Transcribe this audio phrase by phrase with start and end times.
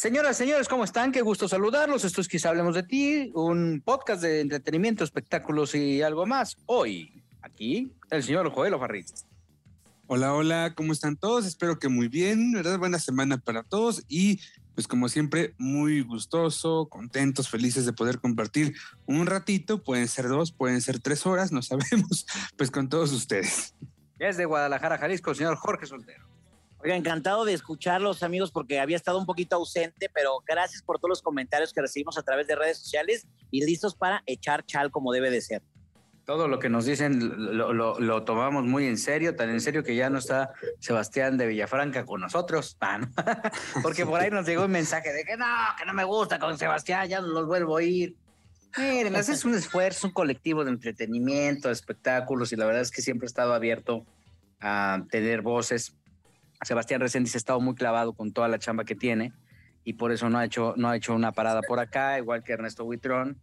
[0.00, 1.10] Señoras, señores, ¿cómo están?
[1.10, 2.04] Qué gusto saludarlos.
[2.04, 6.56] Esto es Quizá Hablemos de Ti, un podcast de entretenimiento, espectáculos y algo más.
[6.66, 9.04] Hoy, aquí, el señor Joel Ofarri.
[10.06, 11.46] Hola, hola, ¿cómo están todos?
[11.46, 12.78] Espero que muy bien, ¿verdad?
[12.78, 14.40] Buena semana para todos y
[14.76, 20.52] pues como siempre, muy gustoso, contentos, felices de poder compartir un ratito, pueden ser dos,
[20.52, 22.24] pueden ser tres horas, no sabemos,
[22.56, 23.74] pues con todos ustedes.
[24.16, 26.37] Desde Guadalajara, Jalisco, señor Jorge Soltero.
[26.80, 31.10] Oiga, encantado de escucharlos, amigos, porque había estado un poquito ausente, pero gracias por todos
[31.10, 35.12] los comentarios que recibimos a través de redes sociales y listos para echar chal como
[35.12, 35.62] debe de ser.
[36.24, 39.82] Todo lo que nos dicen lo, lo, lo tomamos muy en serio, tan en serio
[39.82, 43.08] que ya no está Sebastián de Villafranca con nosotros, ah, ¿no?
[43.82, 46.56] porque por ahí nos llegó un mensaje de que no, que no me gusta con
[46.58, 48.14] Sebastián, ya no los vuelvo a ir.
[48.76, 53.02] Miren, es un esfuerzo, un colectivo de entretenimiento, de espectáculos, y la verdad es que
[53.02, 54.04] siempre he estado abierto
[54.60, 55.94] a tener voces
[56.62, 59.32] Sebastián Reséndiz ha estado muy clavado con toda la chamba que tiene
[59.84, 62.52] y por eso no ha hecho, no ha hecho una parada por acá, igual que
[62.52, 63.38] Ernesto Huitrón.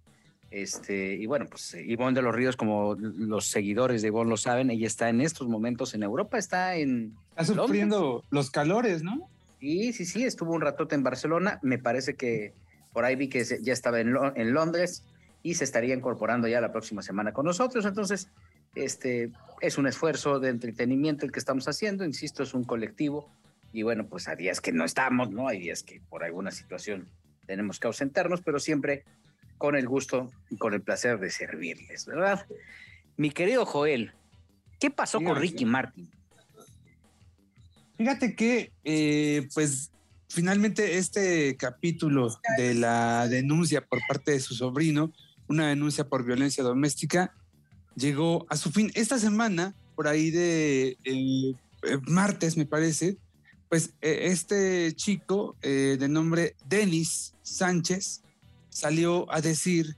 [0.52, 4.70] Este, y bueno, pues Ivonne de los Ríos, como los seguidores de Ivonne lo saben,
[4.70, 7.16] ella está en estos momentos en Europa, está en.
[7.32, 8.28] Está sufriendo Londres.
[8.30, 9.28] los calores, ¿no?
[9.60, 11.60] Sí, sí, sí, estuvo un ratote en Barcelona.
[11.62, 12.54] Me parece que
[12.94, 15.04] por ahí vi que ya estaba en, en Londres
[15.42, 17.86] y se estaría incorporando ya la próxima semana con nosotros.
[17.86, 18.30] Entonces,
[18.76, 19.32] este,
[19.62, 23.30] es un esfuerzo de entretenimiento el que estamos haciendo, insisto, es un colectivo
[23.74, 25.48] y bueno, pues hay días que no estamos, ¿no?
[25.48, 27.10] Hay días que por alguna situación
[27.46, 29.04] tenemos que ausentarnos, pero siempre
[29.58, 32.46] con el gusto y con el placer de servirles, ¿verdad?
[33.18, 34.14] Mi querido Joel,
[34.80, 36.10] ¿qué pasó con Ricky Martin?
[37.98, 39.92] Fíjate que, eh, pues,
[40.30, 45.14] finalmente este capítulo de la denuncia por parte de su sobrino,
[45.48, 47.34] una denuncia por violencia doméstica,
[47.96, 48.92] llegó a su fin.
[48.94, 53.18] Esta semana, por ahí de el, el martes, me parece,
[53.70, 58.22] pues eh, este chico eh, de nombre Denis Sánchez
[58.70, 59.96] salió a decir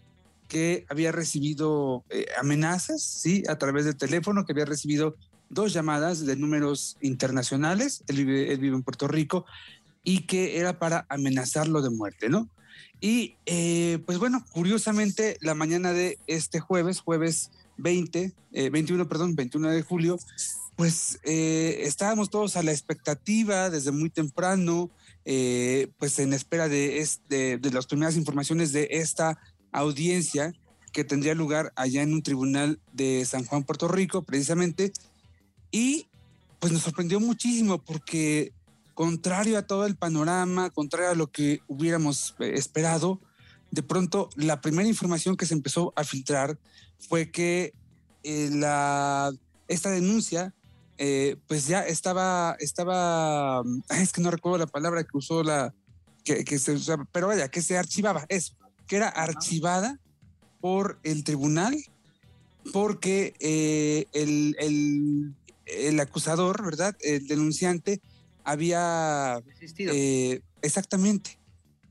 [0.47, 5.15] que había recibido eh, amenazas, sí, a través del teléfono, que había recibido
[5.49, 9.45] dos llamadas de números internacionales, él vive, en Puerto Rico,
[10.03, 12.49] y que era para amenazarlo de muerte, ¿no?
[12.99, 19.35] Y eh, pues bueno, curiosamente, la mañana de este jueves, jueves 20, eh, 21, perdón,
[19.35, 20.19] 21 de julio,
[20.75, 24.91] pues eh, estábamos todos a la expectativa desde muy temprano,
[25.25, 29.39] eh, pues en espera de, este, de las primeras informaciones de esta
[29.71, 30.53] audiencia
[30.93, 34.93] que tendría lugar allá en un tribunal de San Juan, Puerto Rico, precisamente.
[35.71, 36.07] Y
[36.59, 38.53] pues nos sorprendió muchísimo porque
[38.93, 43.19] contrario a todo el panorama, contrario a lo que hubiéramos eh, esperado,
[43.71, 46.57] de pronto la primera información que se empezó a filtrar
[46.99, 47.73] fue que
[48.23, 49.31] eh, la,
[49.67, 50.53] esta denuncia
[50.97, 55.73] eh, pues ya estaba, estaba, es que no recuerdo la palabra que usó la,
[56.23, 58.55] que, que se usaba, pero vaya, que se archivaba, eso,
[58.87, 59.99] que era archivada
[60.59, 61.77] por el tribunal
[62.73, 65.35] porque eh, el, el,
[65.65, 66.95] el, acusador, ¿verdad?
[66.99, 68.01] El denunciante
[68.43, 69.41] había...
[70.61, 71.39] Exactamente.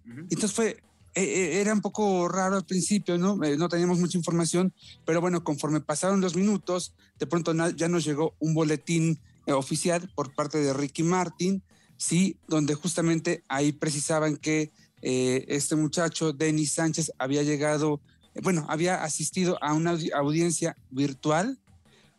[0.04, 0.26] Uh -huh.
[0.30, 0.82] Entonces fue,
[1.16, 3.42] era un poco raro al principio, ¿no?
[3.42, 4.72] Eh, no teníamos mucha información,
[5.04, 10.10] pero bueno, conforme pasaron los minutos, de pronto ya nos llegó un boletín eh, oficial
[10.14, 11.62] por parte de Ricky Martin,
[11.96, 14.70] sí, donde justamente ahí precisaban que
[15.02, 18.00] eh, este muchacho, Denis Sánchez, había llegado,
[18.42, 21.58] bueno, había asistido a una audiencia virtual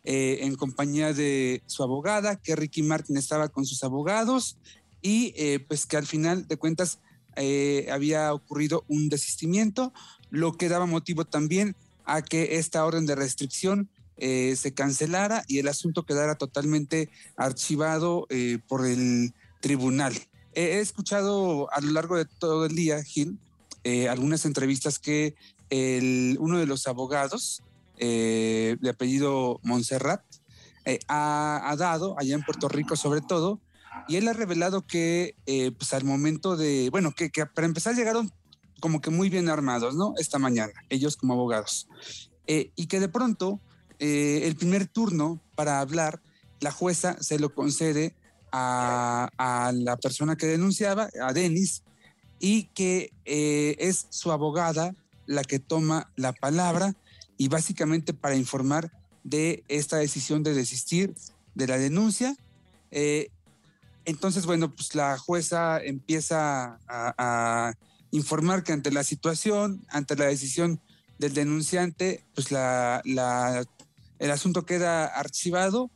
[0.04, 4.56] eh, en compañía de su abogada, que Ricky Martin estaba con sus abogados
[5.02, 6.98] y eh, pues que al final de cuentas
[7.38, 9.92] eh, había ocurrido un desistimiento,
[10.30, 11.74] lo que daba motivo también
[12.04, 18.26] a que esta orden de restricción eh, se cancelara y el asunto quedara totalmente archivado
[18.30, 20.14] eh, por el tribunal.
[20.54, 23.38] he escuchado a lo largo de todo el día, Gil,
[23.84, 25.34] eh, algunas entrevistas que
[25.70, 27.62] el, uno de los abogados
[27.98, 30.22] eh, de apellido Montserrat
[30.84, 33.60] eh, ha, ha, dado allá en Puerto Rico sobre todo,
[34.06, 38.32] y él ha revelado que eh, pues al momento de, bueno, que, para empezar llegaron
[38.80, 40.14] como que muy bien armados, ¿no?
[40.18, 41.88] Esta mañana, ellos como abogados,
[42.46, 43.60] eh, y que de pronto
[43.98, 46.22] eh, el primer turno para hablar
[46.60, 48.14] la jueza se lo concede
[48.52, 49.30] a,
[49.74, 51.82] la persona que denunciaba, a Denis,
[52.40, 54.94] y que es su abogada
[55.26, 56.94] la que toma la palabra
[57.36, 58.92] y básicamente para informar
[59.24, 61.14] de esta decisión de desistir
[61.54, 62.36] de la denuncia.
[64.08, 67.74] Entonces, bueno, pues la jueza empieza a,
[68.10, 70.80] informar que ante la situación, ante la decisión
[71.18, 75.90] del denunciante, pues la, el asunto queda archivado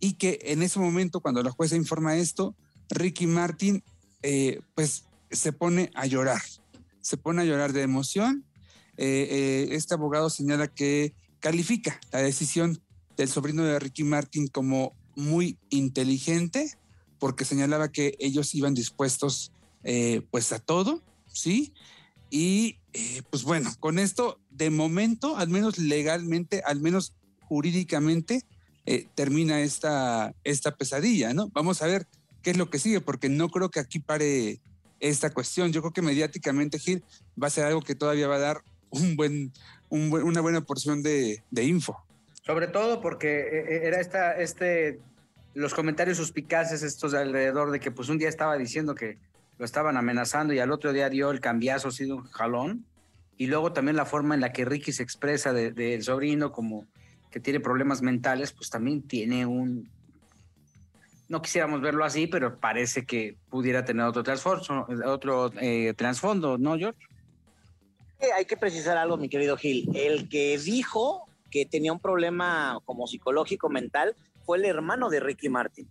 [0.00, 2.56] y que en ese momento, cuando la jueza informa esto,
[2.90, 3.84] Ricky Martin,
[4.22, 6.42] eh, pues se pone a llorar,
[7.00, 8.44] se pone a llorar de emoción.
[8.96, 12.82] Eh, eh, este abogado señala que califica la decisión
[13.16, 16.76] del sobrino de Ricky Martin como muy inteligente,
[17.22, 19.52] porque señalaba que ellos iban dispuestos
[19.84, 21.00] eh, pues a todo,
[21.32, 21.72] ¿sí?
[22.30, 22.78] Y
[23.30, 28.42] pues bueno, con esto, de momento, al menos legalmente, al menos jurídicamente,
[29.14, 31.48] termina esta, esta pesadilla, ¿no?
[31.52, 32.08] Vamos a ver
[32.42, 34.58] qué es lo que sigue, porque no creo que aquí pare
[34.98, 35.72] esta cuestión.
[35.72, 37.04] Yo creo que mediáticamente, Gil,
[37.40, 39.52] va a ser algo que todavía va a dar un buen,
[39.90, 41.96] una buena porción de, info.
[42.44, 45.00] Sobre todo porque eh, eh, era esta, este,
[45.54, 49.18] los comentarios suspicaces estos de alrededor de que pues un día estaba diciendo que
[49.58, 52.86] lo estaban amenazando y al otro día dio el cambiazo, ha sido un jalón.
[53.36, 56.86] Y luego también la forma en la que Ricky se expresa del de, sobrino como
[57.30, 59.90] que tiene problemas mentales, pues también tiene un,
[61.28, 64.22] no quisiéramos verlo así, pero parece que pudiera tener otro
[65.06, 66.98] otro eh, trasfondo, ¿no, George?
[68.36, 69.88] Hay que precisar algo, mi querido Gil.
[69.94, 75.48] El que dijo que tenía un problema como psicológico mental fue el hermano de Ricky
[75.48, 75.88] Martin.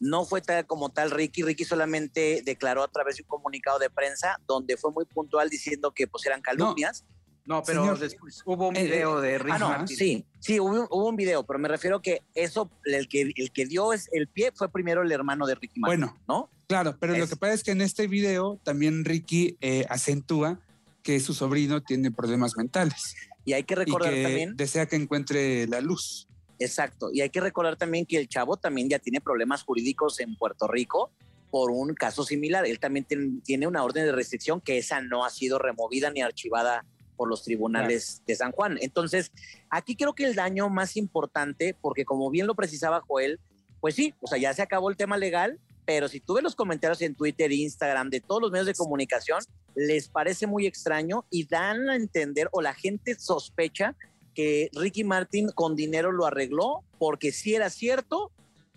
[0.00, 1.42] No fue tal como tal Ricky.
[1.42, 5.92] Ricky solamente declaró a través de un comunicado de prensa donde fue muy puntual diciendo
[5.92, 7.04] que pues eran calumnias.
[7.44, 11.44] No, pero después hubo un eh, video de Ricky ah, Sí, sí, hubo, un video,
[11.44, 15.02] pero me refiero que eso, el que, el que dio es el pie fue primero
[15.02, 16.00] el hermano de Ricky Martin.
[16.00, 16.50] Bueno, ¿no?
[16.68, 20.60] Claro, pero lo que pasa es que en este video también Ricky eh, acentúa
[21.02, 23.16] que su sobrino tiene problemas mentales.
[23.44, 24.56] Y hay que recordar y también.
[24.56, 26.28] Desea que encuentre la luz.
[26.64, 27.10] Exacto.
[27.12, 30.68] Y hay que recordar también que el chavo también ya tiene problemas jurídicos en Puerto
[30.68, 31.10] Rico
[31.50, 32.66] por un caso similar.
[32.66, 33.06] Él también
[33.42, 36.84] tiene una orden de restricción que esa no ha sido removida ni archivada
[37.16, 38.78] por los tribunales de San Juan.
[38.80, 39.30] Entonces,
[39.68, 43.38] aquí creo que el daño más importante, porque como bien lo precisaba Joel,
[43.80, 46.54] pues sí, o sea, ya se acabó el tema legal, pero si tú ves los
[46.54, 49.40] comentarios en Twitter, Instagram, de todos los medios de comunicación,
[49.74, 53.94] les parece muy extraño y dan a entender o la gente sospecha
[54.34, 58.30] que Ricky Martin con dinero lo arregló porque sí era cierto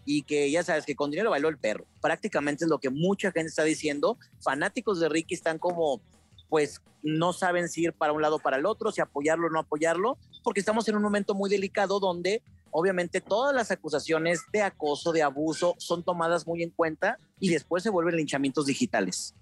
[0.06, 1.86] y que ya sabes que con dinero bailó el perro.
[2.02, 4.18] Prácticamente es lo que mucha gente está diciendo.
[4.42, 6.02] Fanáticos de Ricky están como
[6.50, 9.50] pues no saben si ir para un lado o para el otro, si apoyarlo o
[9.50, 12.42] no apoyarlo, porque estamos en un momento muy delicado donde
[12.72, 17.84] obviamente todas las acusaciones de acoso, de abuso, son tomadas muy en cuenta y después
[17.84, 19.36] se vuelven linchamientos digitales.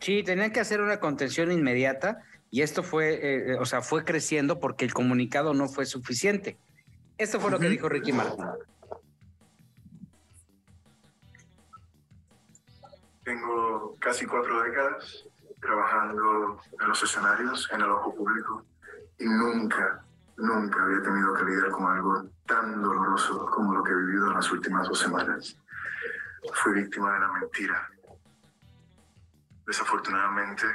[0.00, 4.04] Sí, tenían que hacer una contención inmediata y esto fue, eh, eh, o sea, fue
[4.04, 6.58] creciendo porque el comunicado no fue suficiente.
[7.16, 8.46] Esto fue lo que dijo Ricky Martin.
[13.22, 15.24] Tengo casi cuatro décadas
[15.60, 18.64] trabajando en los escenarios, en el ojo público,
[19.18, 20.02] y nunca,
[20.36, 24.34] nunca había tenido que lidiar con algo tan doloroso como lo que he vivido en
[24.34, 25.56] las últimas dos semanas.
[26.54, 27.90] Fui víctima de la mentira.
[29.66, 30.66] Desafortunadamente,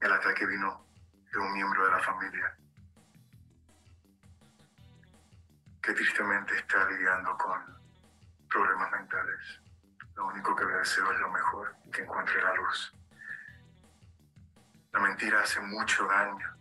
[0.00, 0.86] el ataque vino
[1.32, 2.56] de un miembro de la familia
[5.86, 7.62] que tristemente está lidiando con
[8.48, 9.60] problemas mentales.
[10.16, 12.92] Lo único que le deseo es lo mejor, que encuentre la luz.
[14.92, 16.56] La mentira hace mucho daño.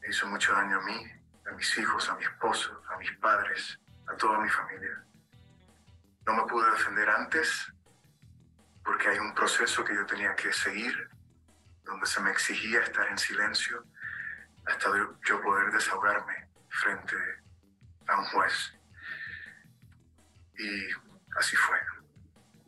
[0.00, 1.06] Me hizo mucho daño a mí,
[1.48, 5.02] a mis hijos, a mi esposo, a mis padres, a toda mi familia.
[6.26, 7.72] No me pude defender antes
[8.84, 11.08] porque hay un proceso que yo tenía que seguir,
[11.86, 13.84] donde se me exigía estar en silencio
[14.66, 14.88] hasta
[15.24, 17.16] yo poder desahogarme frente
[18.08, 18.74] a un juez.
[20.58, 20.86] Y
[21.38, 21.78] así fue.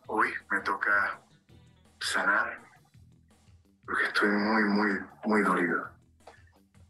[0.07, 1.21] Hoy me toca
[2.01, 2.61] sanar
[3.85, 5.91] porque estoy muy, muy, muy dolido.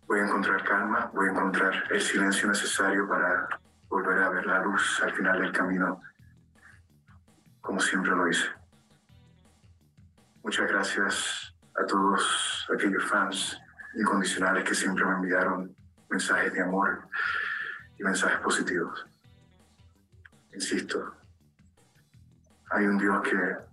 [0.06, 4.60] Voy a encontrar calma, voy a encontrar el silencio necesario para volver a ver la
[4.60, 6.00] luz al final del camino,
[7.60, 8.48] como siempre lo hice.
[10.42, 13.58] Muchas gracias a todos aquellos fans
[13.94, 15.74] incondicionales que siempre me enviaron
[16.10, 17.08] mensajes de amor
[17.98, 19.06] y mensajes positivos.
[20.52, 21.14] Insisto,
[22.70, 23.68] hay un Dios que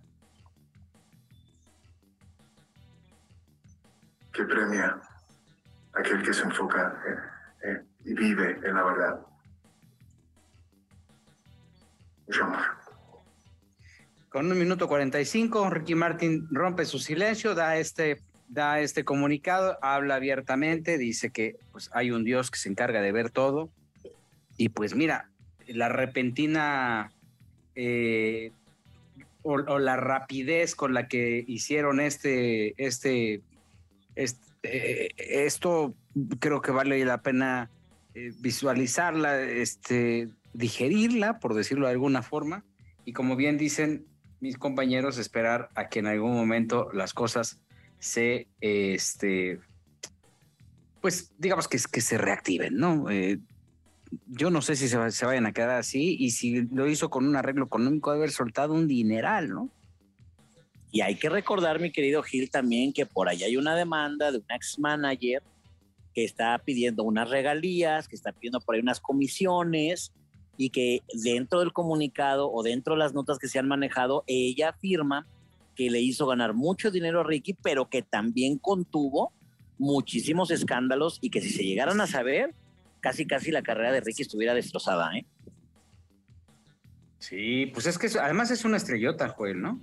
[4.34, 5.00] que premia
[5.94, 7.02] a aquel que se enfoca
[8.04, 9.26] y vive en la verdad.
[12.28, 12.85] mucho amor.
[14.36, 20.16] Con un minuto 45, Ricky Martin rompe su silencio, da este, da este comunicado, habla
[20.16, 23.70] abiertamente, dice que pues, hay un Dios que se encarga de ver todo.
[24.58, 25.30] Y pues mira,
[25.68, 27.14] la repentina
[27.76, 28.52] eh,
[29.42, 33.40] o, o, la rapidez con la que hicieron este, este,
[34.16, 35.94] este eh, esto
[36.40, 37.70] creo que vale la pena
[38.14, 42.66] eh, visualizarla, este, digerirla, por decirlo de alguna forma,
[43.06, 44.06] y como bien dicen
[44.40, 47.60] mis compañeros, esperar a que en algún momento las cosas
[48.00, 49.60] se, este,
[51.02, 53.10] pues digamos que, que se reactiven, ¿no?
[53.10, 53.40] Eh,
[54.28, 57.28] yo no sé si se, se, vayan a quedar así y si lo hizo con
[57.28, 59.70] un arreglo económico haber soltado un dineral, ¿no?
[60.92, 64.38] Y hay que recordar, mi querido Gil, también que por ahí hay una demanda de
[64.38, 65.44] un ex manager
[66.14, 70.14] que está pidiendo unas regalías, que está pidiendo por ahí unas comisiones
[70.58, 74.70] y que dentro del comunicado o dentro de las notas que se han manejado, ella
[74.70, 75.28] afirma
[75.76, 79.34] que le hizo ganar mucho dinero a Ricky, pero que también contuvo
[79.78, 82.56] muchísimos escándalos y que si se llegaran a saber,
[83.02, 85.26] casi casi la carrera de Ricky estuviera destrozada, ¿eh?
[87.20, 89.80] Sí, pues es que además es una estrellota, Joel, ¿no?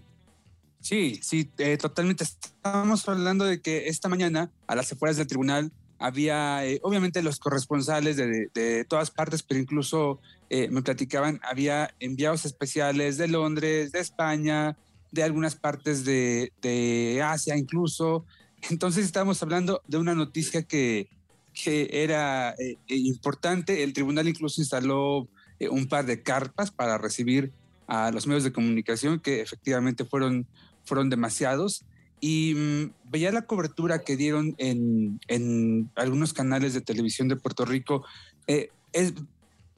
[0.81, 2.25] Sí, sí, eh, totalmente.
[2.25, 7.39] Estamos hablando de que esta mañana, a las afueras del tribunal, había eh, obviamente los
[7.39, 10.21] corresponsales de, de, todas partes, pero incluso
[10.55, 14.77] eh, me platicaban, había enviados especiales de Londres, de España,
[15.11, 18.27] de algunas partes de, de Asia incluso.
[18.69, 21.09] Entonces estamos hablando de una noticia que,
[21.55, 23.83] que era eh, importante.
[23.83, 25.27] El tribunal incluso instaló
[25.59, 27.51] eh, un par de carpas para recibir
[27.87, 30.47] a los medios de comunicación, que efectivamente fueron,
[30.85, 31.87] fueron demasiados
[32.21, 37.65] y mmm, veía la cobertura que dieron en, en, algunos canales de televisión de Puerto
[37.65, 38.05] Rico.
[38.47, 39.15] Eh, es,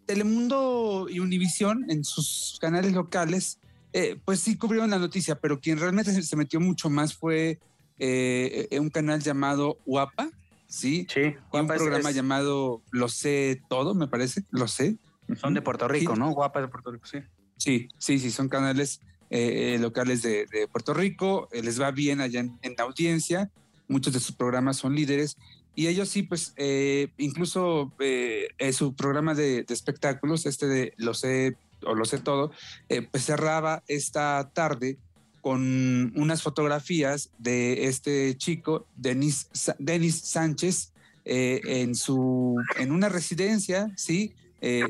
[0.06, 3.58] Telemundo y Univisión en sus canales locales,
[3.92, 7.58] eh, pues sí cubrieron la noticia, pero quien realmente se, metió mucho más fue
[7.98, 10.30] eh, un canal llamado Guapa,
[10.66, 11.06] ¿sí?
[11.12, 11.34] Sí.
[11.52, 12.16] un programa es...
[12.16, 14.96] llamado Lo sé todo, me parece, Lo sé.
[15.36, 16.20] Son de Puerto Rico, sí.
[16.20, 16.32] ¿no?
[16.32, 17.18] Guapa de Puerto Rico, sí.
[17.56, 22.20] Sí, sí, sí, son canales eh, locales de, de, Puerto Rico, eh, les va bien
[22.20, 23.50] allá en, en, la audiencia,
[23.88, 25.36] muchos de sus programas son líderes
[25.74, 31.14] y ellos sí, pues eh, incluso eh, su programa de, de, espectáculos, este de Lo
[31.14, 32.52] sé o Lo sé todo,
[32.88, 34.98] eh, pues cerraba esta tarde
[35.40, 40.92] con unas fotografías de este chico, Denis, Denis Sánchez,
[41.26, 44.34] eh, en, su, en una residencia, ¿sí?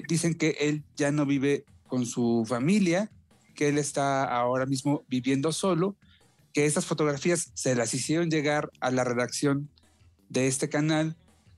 [0.09, 3.11] dicen que él ya no vive con su familia,
[3.57, 5.97] que él está ahora mismo viviendo solo,
[6.53, 9.69] que estas fotografías se las hicieron llegar a la redacción
[10.35, 11.17] de este canal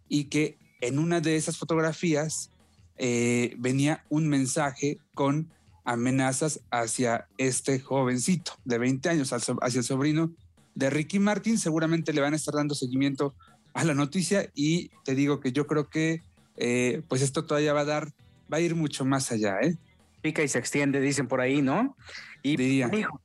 [0.08, 2.50] y que en una de esas fotografías
[2.98, 5.50] eh, venía un mensaje con
[5.84, 10.32] amenazas hacia este jovencito de 20 años, hacia el sobrino
[10.74, 11.58] de Ricky Martin.
[11.58, 13.34] Seguramente le van a estar dando seguimiento
[13.72, 16.22] a la noticia y te digo que yo creo que
[16.56, 18.12] eh, pues esto todavía va a dar,
[18.52, 19.76] va a ir mucho más allá, ¿eh?
[20.22, 21.96] pica y se extiende, dicen por ahí, ¿no?
[22.42, 22.88] Y Diría.
[22.88, 23.20] dijo,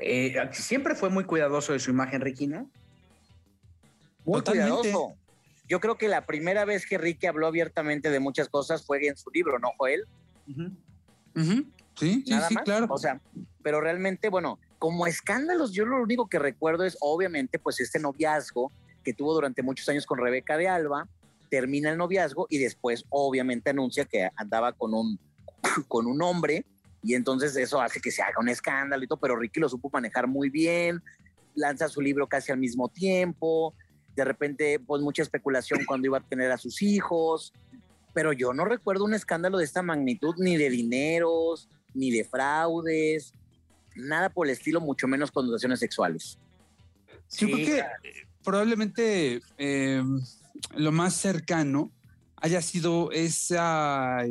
[0.00, 2.70] eh, siempre fue muy cuidadoso de su imagen, Ricky, ¿no?
[4.24, 4.80] Muy Totalmente.
[4.80, 5.14] cuidadoso.
[5.68, 9.16] Yo creo que la primera vez que Ricky habló abiertamente de muchas cosas fue en
[9.16, 10.04] su libro, ¿no, Joel?
[10.46, 10.76] Uh -huh.
[11.34, 11.66] Uh -huh.
[11.96, 12.64] Sí, Nada sí, más.
[12.64, 12.86] claro.
[12.90, 13.20] O sea,
[13.62, 18.70] pero realmente, bueno, como escándalos, yo lo único que recuerdo es, obviamente, pues este noviazgo
[19.04, 21.08] que tuvo durante muchos años con Rebeca de Alba,
[21.50, 25.18] termina el noviazgo y después, obviamente, anuncia que andaba con un
[25.88, 26.64] con un hombre
[27.02, 29.90] y entonces eso hace que se haga un escándalo y todo, pero Ricky lo supo
[29.92, 31.02] manejar muy bien,
[31.54, 33.74] lanza su libro casi al mismo tiempo,
[34.14, 37.52] de repente pues mucha especulación cuando iba a tener a sus hijos,
[38.12, 43.32] pero yo no recuerdo un escándalo de esta magnitud, ni de dineros, ni de fraudes,
[43.96, 46.38] nada por el estilo, mucho menos connotaciones sexuales.
[47.28, 47.84] Sí, sí porque
[48.44, 50.02] probablemente eh,
[50.74, 51.90] lo más cercano
[52.36, 54.24] haya sido esa...
[54.24, 54.30] Eh,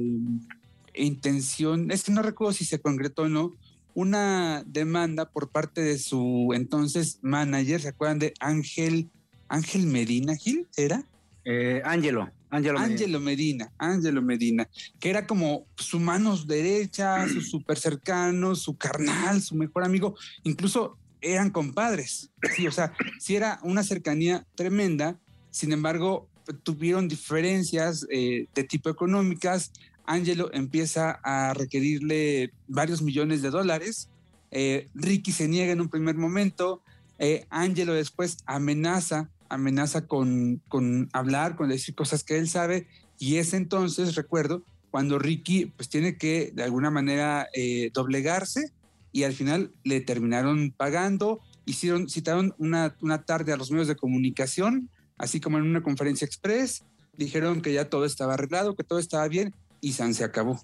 [0.94, 3.54] intención, es que no recuerdo si se concretó o no,
[3.94, 9.10] una demanda por parte de su entonces manager, ¿se acuerdan de Ángel,
[9.52, 10.68] Ángel Medina, Gil?
[10.78, 11.04] ¿Era?
[11.44, 12.32] Eh, Ángelo.
[12.50, 13.20] Ángelo Medina.
[13.20, 19.56] Medina, Ángelo Medina, que era como su mano derecha, su súper cercano, su carnal, su
[19.56, 25.20] mejor amigo, incluso eran compadres, sí, o sea, sí era una cercanía tremenda,
[25.52, 26.28] sin embargo,
[26.64, 29.72] tuvieron diferencias eh, de tipo económicas,
[30.06, 34.10] Angelo empieza a requerirle varios millones de dólares.
[34.50, 36.82] Eh, Ricky se niega en un primer momento.
[37.20, 42.88] Eh, Angelo después amenaza, amenaza con, con hablar, con decir cosas que él sabe.
[43.20, 48.72] Y es entonces, recuerdo, cuando Ricky pues tiene que de alguna manera eh, doblegarse
[49.12, 53.96] y al final le terminaron pagando, hicieron, citaron una, una tarde a los medios de
[53.96, 56.84] comunicación, así como en una conferencia express,
[57.18, 60.62] dijeron que ya todo estaba arreglado, que todo estaba bien y San se acabó.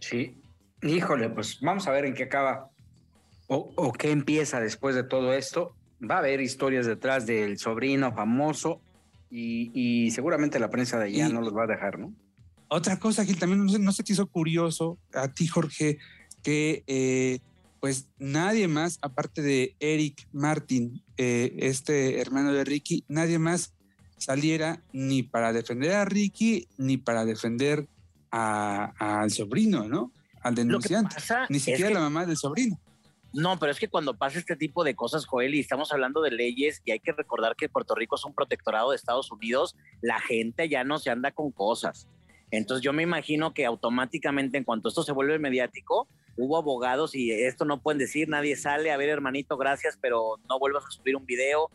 [0.00, 0.36] Sí,
[0.82, 2.70] híjole, pues vamos a ver en qué acaba
[3.46, 5.74] o, o qué empieza después de todo esto.
[6.02, 8.80] Va a haber historias detrás del sobrino famoso
[9.30, 12.12] y, y seguramente la prensa de allá Y- no los va a dejar, ¿no?
[12.68, 15.98] Otra cosa, Gil, también no se, no se te hizo curioso a ti, Jorge,
[16.42, 17.40] que eh,
[17.80, 23.72] pues nadie más, aparte de Eric Martin, eh, este hermano de Ricky, nadie más
[24.18, 27.88] saliera ni para defender a Ricky ni para defender
[28.30, 30.12] a- al sobrino, ¿no?
[30.42, 31.14] Al Lo que denunciante.
[31.14, 32.78] pasa Ni es siquiera que- la mamá del sobrino.
[33.32, 36.30] No, pero es que cuando pasa este tipo de cosas, Joel, y estamos hablando de
[36.30, 40.18] leyes, y hay que recordar que Puerto Rico es un protectorado de Estados Unidos, la
[40.18, 42.08] gente ya no se anda con cosas.
[42.50, 46.08] Entonces yo me imagino que automáticamente en cuanto esto se vuelve mediático,
[46.38, 50.58] hubo abogados y esto no pueden decir, nadie sale, a ver hermanito, gracias, pero no
[50.58, 51.70] vuelvas a subir un video.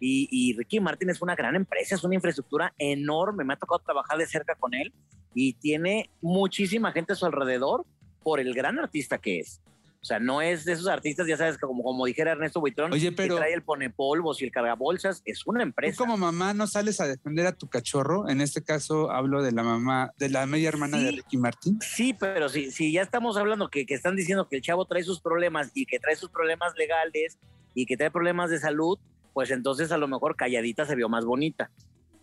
[0.00, 4.16] Y, Ricky Martin es una gran empresa, es una infraestructura enorme, me ha tocado trabajar
[4.16, 4.92] de cerca con él
[5.34, 7.84] y tiene muchísima gente a su alrededor
[8.22, 9.60] por el gran artista que es.
[10.00, 13.10] O sea, no es de esos artistas, ya sabes, como, como dijera Ernesto Buitrón, Oye,
[13.10, 15.96] pero- que trae el pone polvos y el cargabolsas, es una Tú empresa.
[15.96, 18.28] como mamá no sales a defender a tu cachorro.
[18.28, 21.10] En este caso hablo de la mamá, de la media hermana de.
[21.10, 21.78] Ricky Martin.
[21.80, 25.02] Sí, pero si, si ya estamos hablando que, que están diciendo que el chavo trae
[25.02, 27.36] sus problemas y que trae sus problemas legales
[27.74, 28.98] y que trae problemas de salud,
[29.34, 31.70] pues entonces a lo mejor calladita se vio más bonita.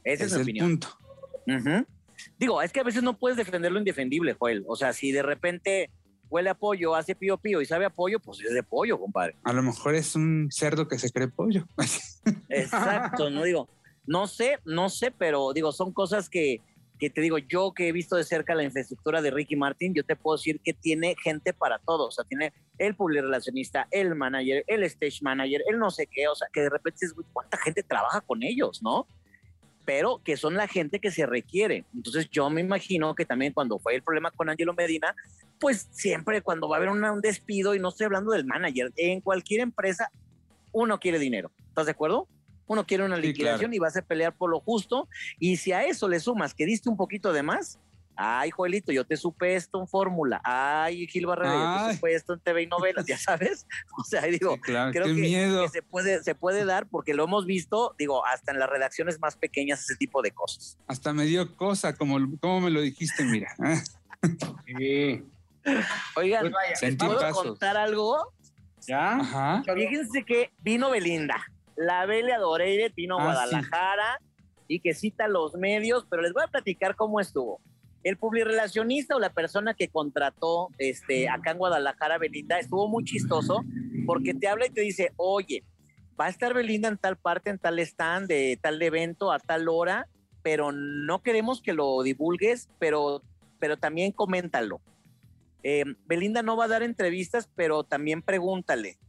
[0.06, 0.80] Esa es, es mi el opinión.
[0.80, 0.98] punto.
[2.40, 4.64] Digo, es que a veces no puedes defender lo indefendible, Joel.
[4.68, 5.90] O sea, si de repente
[6.36, 9.36] huele a pollo, hace pío pío y sabe a pollo, pues es de pollo, compadre.
[9.46, 11.66] A lo mejor es un cerdo que se cree pollo.
[12.50, 13.70] Exacto, no digo,
[14.06, 16.60] no sé, no sé, pero digo, son cosas que,
[17.00, 20.04] que te digo, yo que he visto de cerca la infraestructura de Ricky Martin, yo
[20.04, 24.66] te puedo decir que tiene gente para todo, o sea, tiene el publirelacionista, el manager,
[24.68, 27.82] el stage manager, el no sé qué, o sea, que de repente "Güey, ¿cuánta gente
[27.82, 29.08] trabaja con ellos, no?
[29.86, 31.86] Pero que son la gente que se requiere.
[31.96, 35.16] Entonces yo me imagino que también cuando fue el problema con Angelo Medina,
[35.60, 38.92] pues siempre cuando va a haber una- un despido, y no estoy hablando del manager,
[38.98, 40.10] en cualquier empresa
[40.72, 41.52] uno quiere dinero.
[41.70, 42.28] ¿Estás de acuerdo?
[42.68, 45.08] Uno quiere una Sí, liquidación y vas a pelear por lo justo.
[45.40, 47.80] Y si a eso le sumas que diste un poquito de más,
[48.16, 50.42] ay, Joelito, yo te supe esto en fórmula.
[50.44, 53.66] Ay, Gil Barrera, yo te supe esto en TV y novelas, ya sabes.
[54.00, 55.64] O sea, digo, Sí, claro, creo que, miedo.
[55.64, 59.20] que se, puede, se puede dar porque lo hemos visto, digo, hasta en las redacciones
[59.20, 60.78] más pequeñas, ese tipo de cosas.
[60.88, 63.50] Hasta me dio cosa, como, como me lo dijiste, mira.
[63.66, 63.82] ¿eh?
[64.66, 65.24] Sí.
[66.16, 67.44] Oigan, Pues vaya, ¿puedo pasos.
[67.44, 68.34] contar algo?
[68.88, 69.16] ¿Ya?
[69.18, 69.64] Ajá.
[69.74, 71.44] Fíjense que vino Belinda,
[71.76, 74.20] la Belle Adoreire vino a Ah, Guadalajara
[74.68, 77.60] y que cita los medios, pero les voy a platicar cómo estuvo.
[78.06, 83.66] El publirelacionista o la persona que contrató este, acá en Guadalajara Belinda estuvo muy chistoso
[84.06, 85.64] porque te habla y te dice, oye,
[86.20, 89.68] va a estar Belinda en tal parte, en tal stand, de tal evento, a tal
[89.70, 90.08] hora,
[90.44, 93.24] pero no queremos que lo divulgues, pero,
[93.58, 94.82] pero también coméntalo.
[95.64, 99.00] Eh, Belinda no va a dar entrevistas, pero también pregúntale.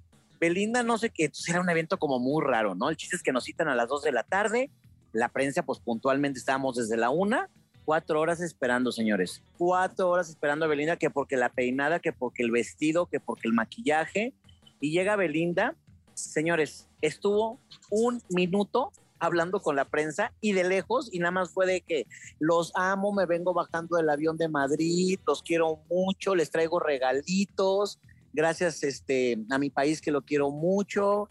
[0.40, 2.88] Belinda no sé qué, entonces era un evento como muy raro, ¿no?
[2.88, 4.70] El chiste es que nos citan a las 2 de la tarde,
[5.12, 7.50] la prensa pues puntualmente estábamos desde la una,
[7.86, 12.42] cuatro horas esperando, señores, cuatro horas esperando a Belinda, que porque la peinada, que porque
[12.42, 14.34] el vestido, que porque el maquillaje,
[14.80, 15.74] y llega Belinda,
[16.12, 21.66] señores, estuvo un minuto hablando con la prensa y de lejos y nada más fue
[21.66, 22.06] de que
[22.38, 28.00] los amo, me vengo bajando del avión de Madrid, los quiero mucho, les traigo regalitos,
[28.32, 31.28] gracias este, a mi país que lo quiero mucho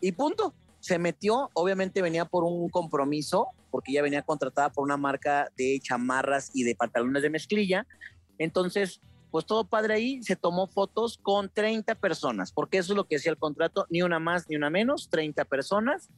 [0.00, 0.54] y punto.
[0.80, 5.78] Se metió, obviamente venía por un compromiso, porque ya venía contratada por una marca de
[5.82, 7.86] chamarras y de pantalones de mezclilla.
[8.38, 13.04] Entonces, pues todo padre ahí, se tomó fotos con 30 personas, porque eso es lo
[13.04, 16.08] que decía el contrato, ni una más ni una menos, 30 personas.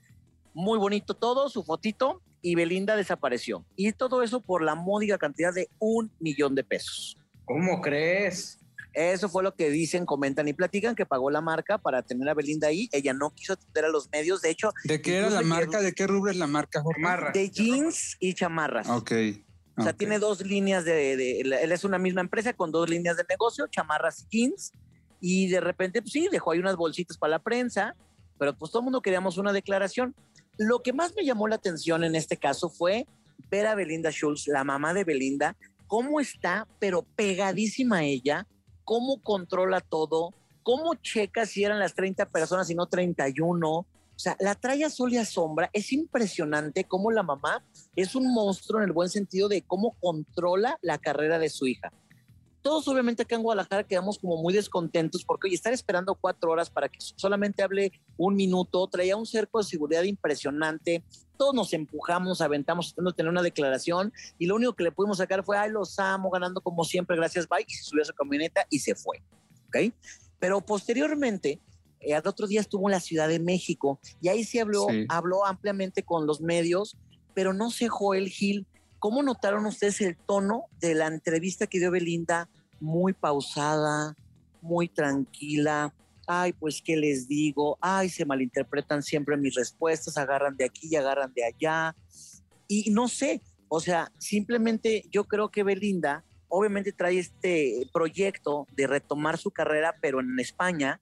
[0.54, 3.64] Muy bonito todo, su fotito, y Belinda desapareció.
[3.76, 7.18] Y todo eso por la módica cantidad de un millón de pesos.
[7.44, 8.58] ¿Cómo crees?
[8.94, 12.34] Eso fue lo que dicen, comentan y platican que pagó la marca para tener a
[12.34, 12.88] Belinda ahí.
[12.92, 14.42] Ella no quiso atender a los medios.
[14.42, 15.80] De hecho, ¿De qué era la marca?
[15.80, 16.82] ¿De qué rubro es la marca?
[16.98, 17.32] Marra.
[17.32, 18.88] de jeans y chamarras.
[18.88, 19.12] Ok.
[19.78, 23.16] O sea, tiene dos líneas de, de- Él es una misma empresa con dos líneas
[23.16, 24.72] de negocio, chamarras y jeans.
[25.20, 27.94] Y de repente, pues sí, dejó ahí unas bolsitas para la prensa,
[28.38, 30.14] pero pues todo el mundo queríamos una declaración.
[30.58, 33.06] Lo que más me llamó la atención en este caso fue
[33.50, 38.46] ver a Belinda Schultz, la mamá de Belinda, cómo está, pero pegadísima a ella,
[38.92, 43.70] cómo controla todo, cómo checa si eran las 30 personas y no 31.
[43.70, 45.70] O sea, la trae a sol y a sombra.
[45.72, 47.64] Es impresionante cómo la mamá
[47.96, 51.90] es un monstruo en el buen sentido de cómo controla la carrera de su hija.
[52.62, 56.70] Todos obviamente acá en Guadalajara quedamos como muy descontentos porque oye, estar esperando cuatro horas
[56.70, 61.02] para que solamente hable un minuto, traía un cerco de seguridad impresionante,
[61.36, 65.44] todos nos empujamos, aventamos, tratando tener una declaración y lo único que le pudimos sacar
[65.44, 68.64] fue, ay, los amo, ganando como siempre, gracias, bye, y se subió a su camioneta
[68.70, 69.20] y se fue,
[69.66, 69.92] ¿ok?
[70.38, 71.60] Pero posteriormente,
[71.98, 75.44] eh, al otro día estuvo en la Ciudad de México y ahí sí habló, habló
[75.44, 76.96] ampliamente con los medios,
[77.34, 78.66] pero no sé, Joel Gil,
[79.02, 82.48] ¿cómo notaron ustedes el tono de la entrevista que dio Belinda?
[82.78, 84.14] Muy pausada,
[84.60, 85.92] muy tranquila.
[86.28, 87.76] Ay, pues, ¿qué les digo?
[87.80, 91.96] Ay, se malinterpretan siempre mis respuestas, agarran de aquí y agarran de allá.
[92.68, 98.86] Y no sé, o sea, simplemente yo creo que Belinda obviamente trae este proyecto de
[98.86, 101.00] retomar su carrera, pero en España.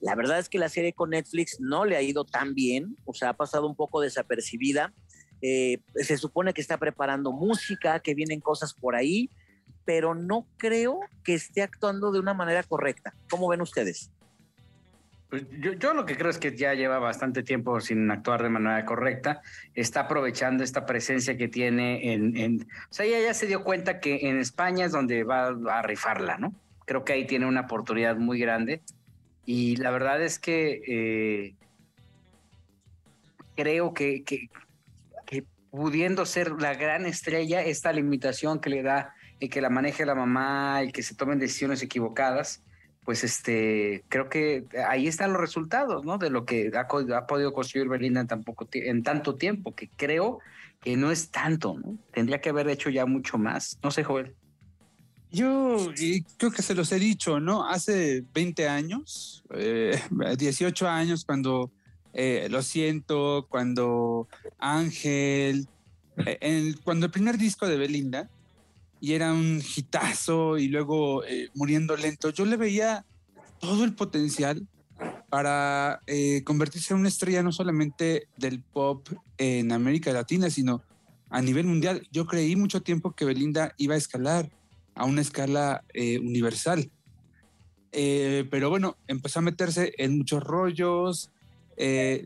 [0.00, 3.12] La verdad es que la serie con Netflix no le ha ido tan bien, o
[3.12, 4.94] sea, ha pasado un poco desapercibida.
[5.42, 9.28] Eh, se supone que está preparando música, que vienen cosas por ahí,
[9.84, 13.12] pero no creo que esté actuando de una manera correcta.
[13.28, 14.10] ¿Cómo ven ustedes?
[15.28, 15.46] Pues
[15.78, 19.40] yo, lo que creo es que ya lleva bastante tiempo sin actuar de manera correcta.
[19.74, 24.28] Está aprovechando esta presencia que tiene en, O sea, ella ya se dio cuenta que
[24.28, 26.54] en España es donde va a rifarla, ¿no?
[26.84, 28.82] Creo que ahí tiene una oportunidad muy grande.
[29.46, 31.54] Y la verdad es que eh,
[33.56, 34.22] creo que,
[35.72, 40.14] pudiendo ser la gran estrella, esta limitación que le da el que la maneje la
[40.14, 42.62] mamá, y que se tomen decisiones equivocadas,
[43.04, 46.18] pues este, creo que ahí están los resultados, ¿no?
[46.18, 46.86] De lo que ha,
[47.26, 50.40] podido construir Belinda en, tan poco, en tanto tiempo, que creo
[50.82, 51.96] que no es tanto, ¿no?
[52.12, 53.78] Tendría que haber hecho ya mucho más.
[53.82, 54.34] No sé, Joel.
[55.30, 55.78] Yo
[56.36, 57.66] creo que se los he dicho, ¿no?
[57.66, 61.72] Hace 20 años, 18 eh, años, cuando
[62.12, 65.66] eh, Lo Siento, cuando Ángel,
[66.26, 68.28] eh, cuando el primer disco de Belinda,
[69.00, 72.30] y era un hitazo y luego eh, muriendo lento.
[72.30, 73.04] Yo le veía
[73.58, 74.66] todo el potencial
[75.28, 76.00] para
[76.44, 80.82] convertirse en una estrella no solamente del pop en América Latina, sino
[81.30, 82.06] a nivel mundial.
[82.12, 84.50] Yo creí mucho tiempo que Belinda iba a escalar
[84.94, 86.90] a una escala universal.
[87.90, 91.32] pero bueno, empezó a meterse en muchos rollos,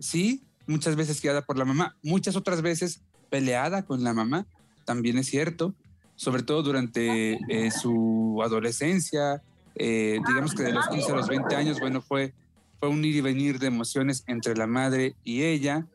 [0.01, 4.47] sí, muchas veces guiada por la mamá, muchas otras veces peleada con la mamá,
[4.85, 5.75] también es cierto
[6.16, 9.42] sobre todo durante eh, su adolescencia,
[9.75, 12.33] eh, digamos que de los 15 a los 20 años, bueno, fue,
[12.81, 15.87] fue un ir y venir de emociones entre la madre y ella.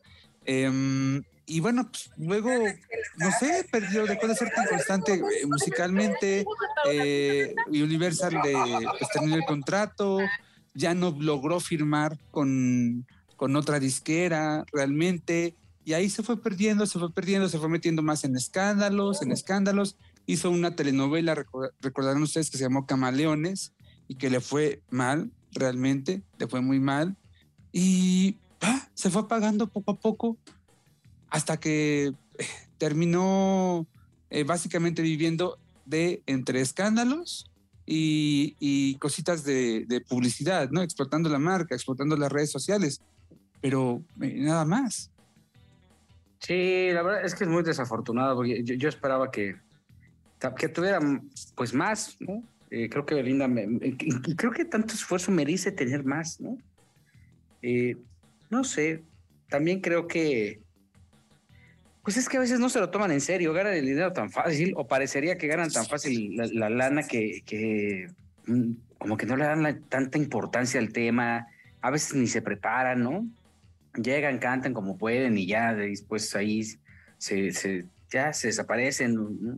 [0.45, 2.51] Em, y bueno, pues, luego,
[3.17, 6.45] no sé, perdió, dejó de ser tan constante eh, musicalmente.
[7.67, 8.53] Universal de,
[8.99, 10.19] pues, terminó el contrato,
[10.75, 13.07] ya no logró firmar con,
[13.41, 15.55] con otra disquera realmente.
[15.83, 19.31] Y ahí se fue perdiendo, se fue perdiendo, se fue metiendo más en escándalos, en
[19.31, 21.33] escándalos hizo una telenovela,
[21.81, 23.73] recordarán ustedes, que se llamó Camaleones
[24.07, 27.17] y que le fue mal, realmente, le fue muy mal.
[27.71, 30.37] Y ah, se fue apagando poco a poco
[31.31, 32.45] hasta que eh,
[32.77, 33.87] terminó
[34.29, 37.49] eh, básicamente viviendo de entre escándalos
[37.87, 40.83] y, cositas de, publicidad, ¿no?
[40.83, 43.01] Explotando la marca, explotando las redes sociales,
[43.61, 45.11] pero eh, nada más.
[46.39, 49.55] Sí, la verdad es que es muy desafortunado, porque yo esperaba que,
[50.57, 50.99] que tuviera
[51.55, 52.43] pues más, ¿no?
[52.71, 53.47] Eh, creo que Belinda,
[54.35, 56.57] creo que tanto esfuerzo merece tener más, ¿no?
[57.61, 57.97] Eh,
[58.49, 59.03] no sé,
[59.49, 60.61] también creo que,
[62.01, 64.31] pues es que a veces no se lo toman en serio, ganan el dinero tan
[64.31, 68.07] fácil, o parecería que ganan tan fácil la, lana que, que,
[68.47, 71.47] mm, como que no le dan tanta importancia al tema,
[71.81, 73.27] a veces ni se preparan, ¿no?
[73.95, 76.63] Llegan, cantan como pueden y ya después ahí
[77.17, 79.57] se, se ya se desaparecen, ¿no?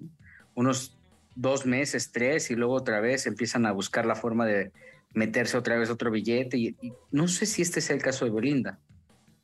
[0.56, 0.98] unos
[1.36, 4.72] dos meses, tres, y luego otra vez empiezan a buscar la forma de
[5.14, 6.58] meterse otra vez otro billete.
[6.58, 6.76] Y,
[7.12, 8.80] no sé si este sea el caso de Belinda,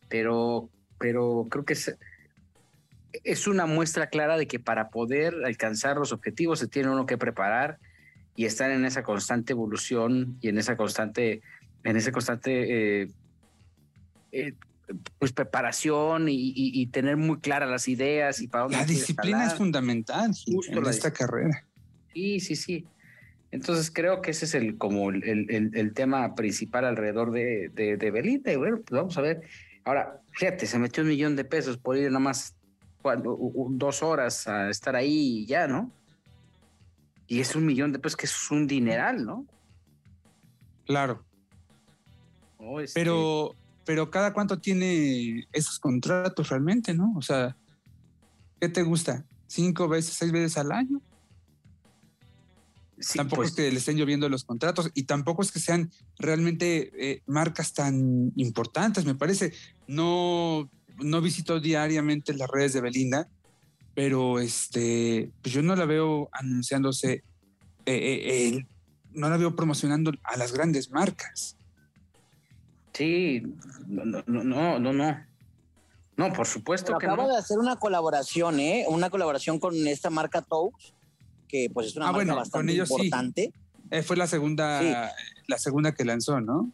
[0.08, 1.96] pero, pero creo que es,
[3.24, 7.18] es una muestra clara de que para poder alcanzar los objetivos se tiene uno que
[7.18, 7.80] preparar
[8.36, 11.42] y estar en esa constante evolución y en esa constante,
[11.84, 13.12] en ese constante eh,
[14.32, 14.54] eh,
[15.18, 20.32] pues preparación y, tener muy claras las ideas y para dónde la disciplina es fundamental
[20.48, 21.66] en esta carrera.
[22.14, 22.86] Sí sí sí.
[23.52, 28.12] Entonces creo que ese es el como el, el, tema principal alrededor de, de, de
[28.12, 29.42] Belinda y bueno pues vamos a ver.
[29.86, 32.56] Ahora fíjate se metió un millón de pesos por ir nada más
[33.70, 35.92] dos horas a estar ahí y ya no
[37.28, 39.46] y es un millón de pesos que es un dineral no
[40.86, 41.24] claro.
[42.94, 43.56] Pero
[43.90, 47.12] pero cada cuánto tiene esos contratos realmente, ¿no?
[47.18, 47.58] O sea,
[48.62, 49.26] ¿qué te gusta?
[49.48, 51.02] ¿Cinco veces, seis veces al año?
[53.16, 56.92] tampoco pues es que le estén lloviendo los contratos y tampoco es que sean realmente
[57.00, 59.54] eh, marcas tan importantes, me parece.
[59.88, 63.28] No, no visito diariamente las redes de Belinda,
[63.96, 67.24] pero este, pues yo no la veo anunciándose,
[67.88, 68.68] eh, eh,
[69.14, 71.56] no la veo promocionando a las grandes marcas.
[73.00, 73.42] Sí,
[73.88, 74.94] no, no, no,
[76.18, 77.30] no, por supuesto Pero que acaba no.
[77.30, 78.84] de hacer una colaboración, ¿eh?
[78.90, 80.94] Una colaboración con esta marca Tous,
[81.48, 82.96] que pues es una Ah, marca bueno, con bastante ellos sí.
[82.96, 83.54] importante.
[83.90, 85.22] Eh, fue la segunda, Sí.
[85.48, 86.70] la segunda que lanzó, ¿no?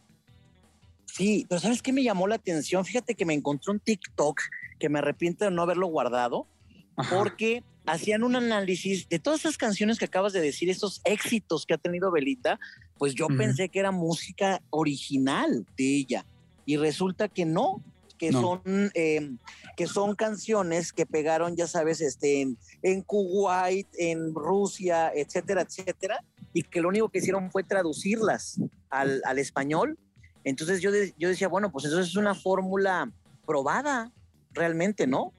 [1.04, 2.84] Sí, pero ¿sabes qué me llamó la atención?
[2.84, 4.40] Fíjate que me encontré un TikTok
[4.80, 6.48] que me arrepiento de no haberlo guardado,
[6.96, 7.16] Ajá.
[7.16, 11.74] porque hacían un análisis de todas esas canciones que acabas de decir, esos éxitos que
[11.74, 12.58] ha tenido Belinda,
[12.98, 13.36] pues yo Ujú.
[13.36, 16.26] pensé que era música original de ella.
[16.64, 17.82] Y resulta que no,
[18.18, 18.40] que No.
[18.40, 18.62] son
[18.94, 19.30] eh,
[19.76, 26.24] que son canciones que pegaron, ya sabes, este, en, en Kuwait, en Rusia, etcétera, etcétera,
[26.54, 29.98] y que lo único que hicieron fue traducirlas al, al español.
[30.44, 33.12] Entonces yo, de- yo decía, bueno, pues eso es una fórmula
[33.46, 34.10] probada,
[34.52, 35.34] realmente, ¿no?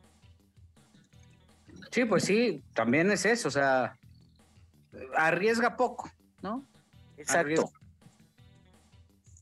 [1.98, 3.98] Sí, pues sí, también es eso, o sea,
[5.16, 6.08] arriesga poco,
[6.44, 6.64] ¿no?
[7.18, 7.40] Exacto.
[7.40, 7.70] Arriesga.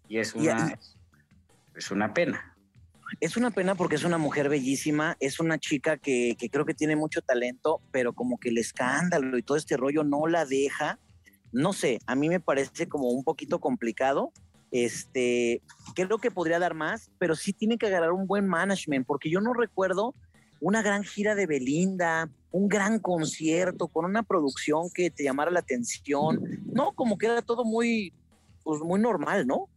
[0.07, 0.79] Y es Y- una,
[1.75, 2.55] es una pena.
[3.19, 6.73] Es una pena porque es una mujer bellísima, es una chica que, que creo que
[6.73, 10.97] tiene mucho talento, pero como que el escándalo y todo este rollo no la deja.
[11.51, 14.31] No sé, a mí me parece como un poquito complicado.
[14.71, 15.61] Este,
[15.93, 19.41] creo que podría dar más, pero sí tiene que agarrar un buen management, porque yo
[19.41, 20.15] no recuerdo
[20.61, 25.59] una gran gira de Belinda, un gran concierto con una producción que te llamara la
[25.59, 26.39] atención.
[26.71, 28.13] No, como que era todo muy,
[28.63, 29.67] pues muy normal, ¿no?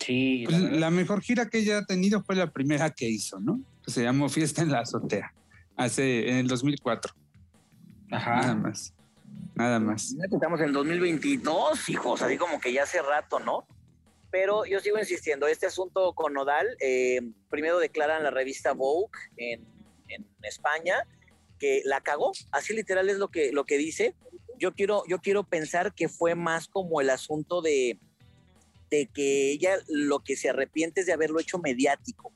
[0.00, 3.60] Sí, Pues la mejor gira que ella ha tenido fue la primera que hizo, ¿no?
[3.84, 5.32] Que se llamó Fiesta en la Azotea,
[5.76, 7.14] hace en el 2004.
[8.08, 8.54] Nada Ajá.
[8.56, 8.92] más.
[9.54, 10.16] Nada más.
[10.16, 13.64] Ya que Estamos en 2022, hijos, así como que ya hace rato, ¿no?
[14.32, 19.79] Pero yo sigo insistiendo, este asunto con Nodal, eh, primero declaran la revista Vogue en,
[20.10, 21.06] en España
[21.58, 24.14] que la cagó, así literal es lo que, lo que dice.
[24.58, 27.98] Yo quiero, yo quiero pensar que fue más como el asunto de,
[28.90, 32.32] de que ella lo que se arrepiente es de haberlo hecho mediático,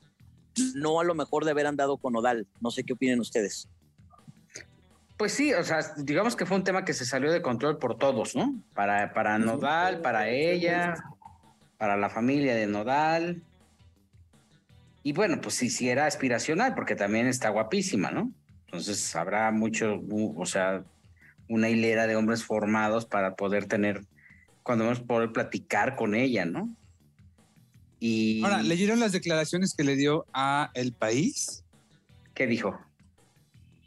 [0.75, 2.47] no a lo mejor de haber andado con Nodal.
[2.61, 3.67] No sé qué opinen ustedes.
[5.17, 7.97] Pues sí, o sea, digamos que fue un tema que se salió de control por
[7.97, 8.61] todos, ¿no?
[8.73, 10.95] Para, para Nodal, para ella,
[11.77, 13.41] para la familia de Nodal.
[15.05, 18.31] Y bueno, pues sí, sí era aspiracional, porque también está guapísima, ¿no?
[18.65, 20.83] Entonces habrá mucho, o sea,
[21.47, 24.03] una hilera de hombres formados para poder tener,
[24.63, 26.75] cuando menos poder platicar con ella, ¿no?
[27.99, 31.63] Y Ahora, ¿leyeron las declaraciones que le dio a El País?
[32.33, 32.75] ¿qué dijo?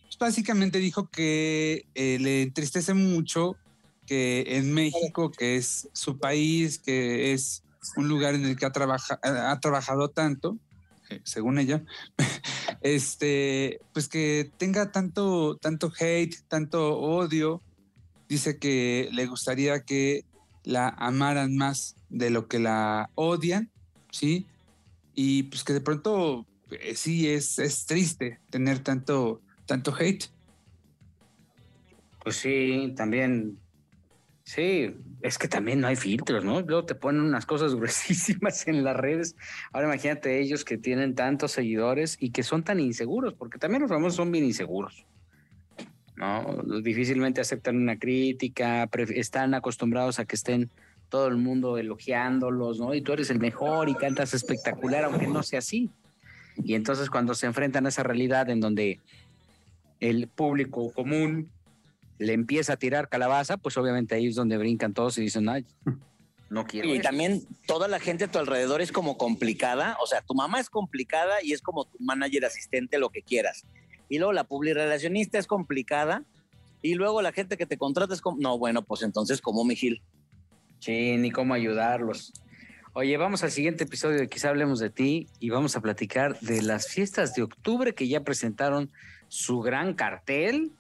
[0.05, 3.57] Pues básicamente dijo que eh, le entristece mucho
[4.07, 7.65] que en México, que es su país, que es
[7.97, 10.57] un lugar en el que ha, trabaja- ha trabajado tanto,
[11.11, 11.85] eh, según ella,
[12.83, 17.63] este, pues que tenga tanto, tanto hate, tanto odio.
[18.29, 20.25] Dice que le gustaría que
[20.65, 23.71] la amaran más de lo que la odian,
[24.11, 24.47] ¿sí?
[25.15, 30.27] Y pues que de pronto eh, sí es, es triste tener tanto, tanto hate.
[32.23, 33.59] Pues sí, también.
[34.49, 36.63] Sí, es que también no hay filtros, ¿no?
[36.63, 39.37] Luego te ponen unas cosas gruesísimas en las redes.
[39.75, 43.91] Ahora imagínate ellos que tienen tantos seguidores y que son tan inseguros, porque también los
[43.91, 45.05] famosos son bien inseguros.
[46.17, 46.63] ¿No?
[46.83, 50.71] Difícilmente aceptan una crítica, están acostumbrados a que estén
[51.11, 52.95] todo el mundo elogiándolos, ¿no?
[52.95, 55.91] Y tú eres el mejor y cantas espectacular, aunque no sea así.
[56.57, 58.99] Y entonces cuando se enfrentan a esa realidad en donde
[60.01, 61.51] el público común
[62.19, 65.65] le empieza a tirar calabaza, pues obviamente ahí es donde brincan todos y dicen, ay,
[66.51, 66.89] no quiero.
[66.89, 67.03] Y eso".
[67.03, 70.71] también toda la gente a tu alrededor es como complicada, o sea, tu mamá es
[70.71, 73.65] complicada y es como tu manager asistente, lo que quieras.
[74.09, 76.25] Y luego la publirelacionista es complicada
[76.83, 79.77] y luego la gente que te contrata es como, no, bueno, pues entonces como mi
[79.77, 80.03] Gil.
[80.81, 82.33] Sí, ni cómo ayudarlos.
[82.95, 86.63] Oye, vamos al siguiente episodio de Quizá hablemos de ti y vamos a platicar de
[86.63, 88.91] las fiestas de octubre que ya presentaron
[89.29, 90.73] su gran cartel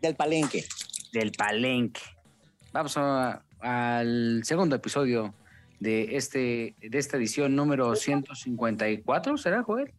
[0.00, 0.64] Del palenque.
[1.12, 2.00] del palenque.
[2.72, 5.34] Vamos a- al segundo episodio
[5.80, 9.92] de, este, de esta edición número 154, ¿será, Joel?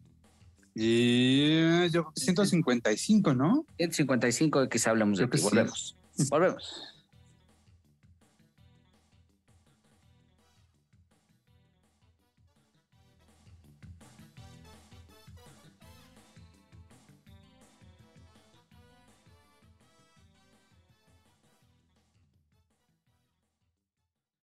[0.74, 3.64] Y yo creo que 155, ¿no?
[3.78, 5.38] 155 de Quizá hablemos de que ti.
[5.38, 5.44] sí.
[5.44, 5.96] Volvemos.
[6.30, 6.82] Volvemos.